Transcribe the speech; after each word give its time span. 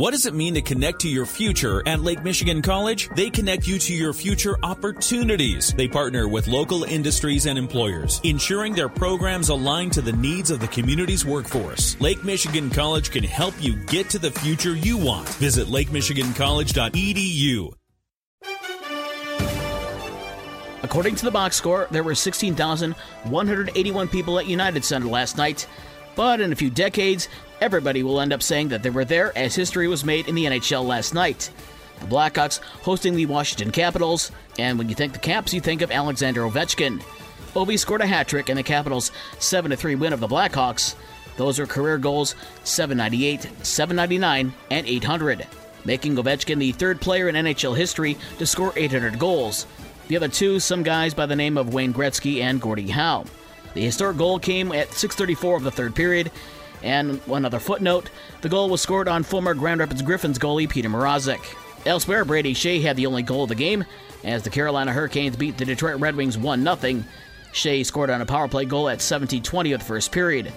What 0.00 0.12
does 0.12 0.24
it 0.24 0.32
mean 0.32 0.54
to 0.54 0.62
connect 0.62 1.00
to 1.00 1.10
your 1.10 1.26
future 1.26 1.86
at 1.86 2.00
Lake 2.00 2.24
Michigan 2.24 2.62
College? 2.62 3.10
They 3.16 3.28
connect 3.28 3.68
you 3.68 3.78
to 3.80 3.92
your 3.92 4.14
future 4.14 4.56
opportunities. 4.62 5.74
They 5.74 5.88
partner 5.88 6.26
with 6.26 6.48
local 6.48 6.84
industries 6.84 7.44
and 7.44 7.58
employers, 7.58 8.18
ensuring 8.24 8.72
their 8.72 8.88
programs 8.88 9.50
align 9.50 9.90
to 9.90 10.00
the 10.00 10.14
needs 10.14 10.50
of 10.50 10.58
the 10.58 10.68
community's 10.68 11.26
workforce. 11.26 12.00
Lake 12.00 12.24
Michigan 12.24 12.70
College 12.70 13.10
can 13.10 13.24
help 13.24 13.52
you 13.60 13.76
get 13.76 14.08
to 14.08 14.18
the 14.18 14.30
future 14.30 14.74
you 14.74 14.96
want. 14.96 15.28
Visit 15.34 15.66
lakemichigancollege.edu. 15.66 17.74
According 20.82 21.16
to 21.16 21.26
the 21.26 21.30
box 21.30 21.56
score, 21.56 21.88
there 21.90 22.04
were 22.04 22.14
16,181 22.14 24.08
people 24.08 24.38
at 24.38 24.46
United 24.46 24.82
Center 24.82 25.08
last 25.08 25.36
night. 25.36 25.66
But 26.16 26.40
in 26.40 26.52
a 26.52 26.56
few 26.56 26.70
decades, 26.70 27.28
everybody 27.60 28.02
will 28.02 28.20
end 28.20 28.32
up 28.32 28.42
saying 28.42 28.68
that 28.68 28.82
they 28.82 28.90
were 28.90 29.04
there 29.04 29.36
as 29.36 29.54
history 29.54 29.88
was 29.88 30.04
made 30.04 30.28
in 30.28 30.34
the 30.34 30.46
NHL 30.46 30.86
last 30.86 31.14
night. 31.14 31.50
The 32.00 32.06
Blackhawks 32.06 32.60
hosting 32.82 33.14
the 33.14 33.26
Washington 33.26 33.70
Capitals, 33.70 34.30
and 34.58 34.78
when 34.78 34.88
you 34.88 34.94
think 34.94 35.12
the 35.12 35.18
Caps, 35.18 35.52
you 35.52 35.60
think 35.60 35.82
of 35.82 35.90
Alexander 35.90 36.42
Ovechkin. 36.42 37.02
Ovi 37.54 37.78
scored 37.78 38.00
a 38.00 38.06
hat 38.06 38.28
trick 38.28 38.48
in 38.48 38.56
the 38.56 38.62
Capitals' 38.62 39.12
7 39.38 39.74
3 39.74 39.94
win 39.96 40.12
of 40.12 40.20
the 40.20 40.28
Blackhawks. 40.28 40.94
Those 41.36 41.58
are 41.58 41.66
career 41.66 41.98
goals 41.98 42.34
798, 42.64 43.42
799, 43.64 44.52
and 44.70 44.86
800, 44.86 45.46
making 45.84 46.16
Ovechkin 46.16 46.58
the 46.58 46.72
third 46.72 47.00
player 47.00 47.28
in 47.28 47.34
NHL 47.34 47.76
history 47.76 48.16
to 48.38 48.46
score 48.46 48.72
800 48.76 49.18
goals. 49.18 49.66
The 50.08 50.16
other 50.16 50.28
two, 50.28 50.58
some 50.58 50.82
guys 50.82 51.14
by 51.14 51.26
the 51.26 51.36
name 51.36 51.56
of 51.56 51.74
Wayne 51.74 51.94
Gretzky 51.94 52.40
and 52.40 52.60
Gordie 52.60 52.90
Howe. 52.90 53.24
The 53.74 53.84
historic 53.84 54.16
goal 54.16 54.38
came 54.38 54.72
at 54.72 54.90
6:34 54.90 55.56
of 55.56 55.62
the 55.62 55.70
third 55.70 55.94
period, 55.94 56.30
and 56.82 57.20
one 57.26 57.44
other 57.44 57.60
footnote: 57.60 58.10
the 58.40 58.48
goal 58.48 58.68
was 58.68 58.80
scored 58.80 59.08
on 59.08 59.22
former 59.22 59.54
Grand 59.54 59.80
Rapids 59.80 60.02
Griffins 60.02 60.38
goalie 60.38 60.68
Petr 60.68 60.90
Mrazek. 60.90 61.40
Elsewhere, 61.86 62.24
Brady 62.24 62.54
Skjei 62.54 62.82
had 62.82 62.96
the 62.96 63.06
only 63.06 63.22
goal 63.22 63.44
of 63.44 63.48
the 63.48 63.54
game 63.54 63.84
as 64.24 64.42
the 64.42 64.50
Carolina 64.50 64.92
Hurricanes 64.92 65.36
beat 65.36 65.56
the 65.56 65.64
Detroit 65.64 66.00
Red 66.00 66.16
Wings 66.16 66.36
1 66.36 66.62
0. 66.62 67.04
Skjei 67.52 67.84
scored 67.84 68.10
on 68.10 68.20
a 68.20 68.26
power 68.26 68.48
play 68.48 68.64
goal 68.64 68.88
at 68.88 68.98
17:20 68.98 69.72
of 69.72 69.80
the 69.80 69.86
first 69.86 70.12
period. 70.12 70.52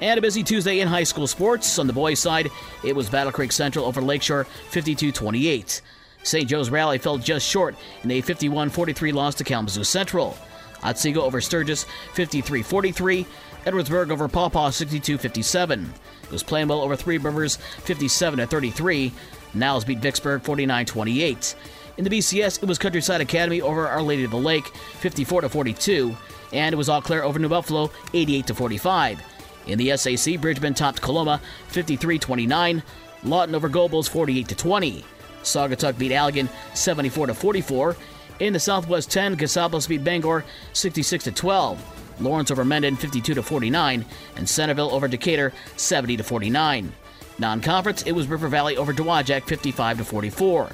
And 0.00 0.18
a 0.18 0.22
busy 0.22 0.42
Tuesday 0.42 0.80
in 0.80 0.88
high 0.88 1.04
school 1.04 1.26
sports. 1.26 1.78
On 1.78 1.86
the 1.86 1.92
boys' 1.92 2.18
side, 2.18 2.50
it 2.82 2.96
was 2.96 3.08
Battle 3.08 3.32
Creek 3.32 3.52
Central 3.52 3.84
over 3.84 4.00
Lakeshore 4.00 4.44
52 4.70 5.12
28. 5.12 5.80
St. 6.22 6.48
Joe's 6.48 6.70
Rally 6.70 6.98
fell 6.98 7.18
just 7.18 7.46
short 7.46 7.76
in 8.02 8.10
a 8.10 8.20
51 8.20 8.70
43 8.70 9.12
loss 9.12 9.34
to 9.36 9.44
Kalamazoo 9.44 9.84
Central. 9.84 10.36
Otsego 10.84 11.22
over 11.22 11.40
Sturgis 11.40 11.86
53 12.12 12.62
43. 12.62 13.26
Edwardsburg 13.64 14.10
over 14.10 14.28
Paw 14.28 14.48
Paw 14.48 14.70
62 14.70 15.18
57. 15.18 15.92
It 16.24 16.30
was 16.30 16.44
Plainwell 16.44 16.82
over 16.82 16.96
Three 16.96 17.18
Rivers 17.18 17.56
57 17.56 18.46
33. 18.46 19.12
Niles 19.54 19.84
beat 19.84 19.98
Vicksburg 19.98 20.42
49 20.42 20.86
28. 20.86 21.54
In 21.96 22.04
the 22.04 22.10
BCS, 22.10 22.62
it 22.62 22.68
was 22.68 22.78
Countryside 22.78 23.20
Academy 23.20 23.62
over 23.62 23.86
Our 23.86 24.02
Lady 24.02 24.24
of 24.24 24.32
the 24.32 24.36
Lake 24.36 24.66
54 24.98 25.48
42. 25.48 26.16
And 26.52 26.72
it 26.72 26.76
was 26.76 26.88
Eau 26.88 27.00
Claire 27.00 27.24
over 27.24 27.38
New 27.38 27.48
Buffalo 27.48 27.90
88 28.12 28.50
45. 28.54 29.22
In 29.66 29.78
the 29.78 29.96
SAC, 29.96 30.40
Bridgman 30.40 30.74
topped 30.74 31.00
Coloma 31.00 31.40
53 31.68 32.18
29. 32.18 32.82
Lawton 33.22 33.54
over 33.54 33.68
Gobles 33.68 34.08
48 34.08 34.48
20. 34.48 35.04
Saugatuck 35.42 35.98
beat 35.98 36.12
Allegan 36.12 36.48
74 36.74 37.28
to 37.28 37.34
44. 37.34 37.96
In 38.40 38.52
the 38.52 38.60
Southwest 38.60 39.10
10, 39.12 39.36
Cassopolis 39.36 39.86
beat 39.86 40.02
Bangor 40.02 40.44
66 40.72 41.24
to 41.24 41.32
12. 41.32 42.20
Lawrence 42.20 42.50
over 42.50 42.64
Mendon 42.64 42.96
52 42.96 43.34
to 43.34 43.42
49, 43.42 44.04
and 44.36 44.48
Centreville 44.48 44.92
over 44.92 45.08
Decatur 45.08 45.52
70 45.76 46.16
to 46.18 46.24
49. 46.24 46.92
Non-conference, 47.38 48.02
it 48.02 48.12
was 48.12 48.28
River 48.28 48.48
Valley 48.48 48.76
over 48.76 48.92
Dowagiac 48.92 49.44
55 49.44 49.98
to 49.98 50.04
44. 50.04 50.70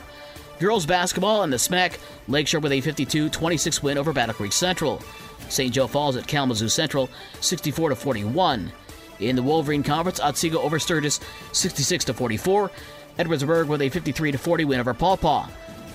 Girls 0.59 0.85
basketball 0.85 1.43
and 1.43 1.53
the 1.53 1.57
SMAC, 1.57 1.99
Lakeshore 2.29 2.61
with 2.61 2.73
a 2.73 2.83
52-26 2.83 3.83
win 3.83 3.97
over 3.97 4.13
Battle 4.13 4.35
Creek 4.35 4.53
Central. 4.53 5.03
St. 5.49 5.73
Joe 5.73 5.87
Falls 5.87 6.17
at 6.17 6.27
Kalamazoo 6.27 6.69
Central 6.69 7.09
64 7.41 7.91
to 7.91 7.97
41. 7.97 8.71
In 9.21 9.37
the 9.37 9.43
Wolverine 9.43 9.83
Conference, 9.83 10.21
Otsego 10.21 10.61
over 10.61 10.79
Sturgis 10.79 11.21
66 11.53 12.05
to 12.07 12.15
44. 12.15 12.71
Edwardsburg 13.19 13.67
with 13.67 13.83
a 13.83 13.89
53 13.89 14.33
40 14.33 14.65
win 14.65 14.81
over 14.81 14.95
Paw 14.95 15.17
Paw. 15.17 15.49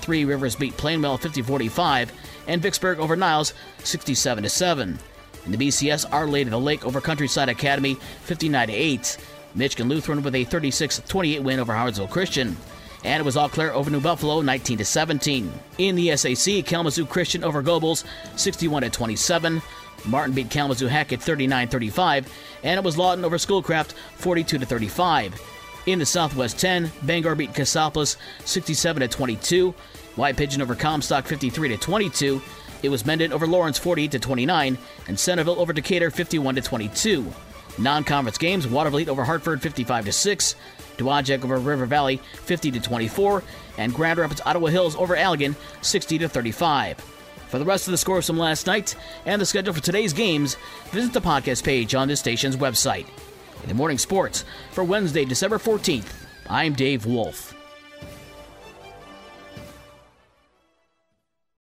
Three 0.06 0.24
Rivers 0.24 0.56
beat 0.56 0.78
Plainwell 0.78 1.20
50 1.20 1.42
45, 1.42 2.14
and 2.48 2.62
Vicksburg 2.62 3.00
over 3.00 3.16
Niles 3.16 3.56
67 3.80 4.48
7. 4.48 5.00
In 5.48 5.52
the 5.52 5.58
BCS, 5.58 6.06
Our 6.14 6.28
Lady 6.28 6.48
of 6.48 6.52
the 6.52 6.60
Lake 6.60 6.86
over 6.86 7.02
Countryside 7.02 7.50
Academy 7.50 7.96
59 7.96 8.70
8. 8.70 9.18
Michigan 9.56 9.90
Lutheran 9.90 10.22
with 10.22 10.36
a 10.36 10.44
36 10.44 11.02
28 11.08 11.40
win 11.42 11.60
over 11.60 11.74
Howardsville 11.74 12.12
Christian. 12.12 12.56
And 13.04 13.20
it 13.20 13.26
was 13.26 13.36
Eau 13.36 13.48
Claire 13.48 13.74
over 13.74 13.90
New 13.90 14.00
Buffalo 14.00 14.42
19 14.42 14.84
17. 14.84 15.52
In 15.80 15.96
the 15.96 16.16
SAC, 16.16 16.64
Kalamazoo 16.64 17.08
Christian 17.08 17.44
over 17.44 17.64
Gobles 17.64 18.04
61 18.36 18.84
27. 18.92 19.60
Martin 20.06 20.36
beat 20.36 20.52
Kalamazoo 20.52 20.86
Hackett 20.86 21.20
39 21.20 21.68
35, 21.68 22.32
and 22.62 22.78
it 22.78 22.84
was 22.84 22.96
Lawton 22.96 23.26
over 23.26 23.40
Schoolcraft 23.40 23.94
42 24.18 24.60
35. 24.60 25.55
In 25.86 26.00
the 26.00 26.06
Southwest 26.06 26.60
10, 26.60 26.92
Bangor 27.04 27.36
beat 27.36 27.54
Cassopolis 27.54 28.18
67 28.44 29.02
to 29.02 29.08
22. 29.08 29.72
White 30.16 30.36
Pigeon 30.36 30.62
over 30.62 30.74
Comstock 30.74 31.26
53 31.26 31.70
to 31.70 31.78
22. 31.78 32.42
It 32.82 32.90
was 32.90 33.06
Mendon 33.06 33.32
over 33.32 33.46
Lawrence 33.46 33.78
48 33.78 34.12
to 34.12 34.20
29, 34.20 34.78
and 35.08 35.20
Centreville 35.20 35.60
over 35.60 35.74
Decatur 35.74 36.10
51 36.10 36.56
to 36.56 36.62
22. 36.62 37.32
Non-conference 37.78 38.38
games: 38.38 38.66
Watervliet 38.66 39.10
over 39.10 39.24
Hartford 39.24 39.62
55 39.62 40.06
to 40.06 40.12
6. 40.12 40.56
Dowagiac 40.98 41.44
over 41.44 41.60
River 41.60 41.86
Valley 41.86 42.18
50 42.44 42.72
to 42.72 42.80
24, 42.80 43.44
and 43.78 43.94
Grand 43.94 44.18
Rapids 44.18 44.42
Ottawa 44.46 44.68
Hills 44.68 44.96
over 44.96 45.16
Allegan 45.16 45.56
60 45.82 46.18
to 46.20 46.30
35. 46.30 46.98
For 47.50 47.60
the 47.60 47.66
rest 47.66 47.88
of 47.88 47.92
the 47.92 47.98
scores 47.98 48.26
from 48.26 48.40
last 48.40 48.66
night 48.66 48.96
and 49.26 49.40
the 49.40 49.46
schedule 49.46 49.74
for 49.74 49.82
today's 49.82 50.14
games, 50.14 50.58
visit 50.92 51.14
the 51.14 51.22
podcast 51.22 51.64
page 51.64 51.94
on 51.94 52.08
this 52.08 52.20
station's 52.20 52.56
website. 52.56 53.06
In 53.66 53.70
the 53.70 53.74
morning 53.74 53.98
sports 53.98 54.46
for 54.74 54.84
Wednesday, 54.84 55.26
December 55.26 55.58
14th, 55.58 56.06
I'm 56.48 56.74
Dave 56.74 57.08
Wolf. 57.08 57.55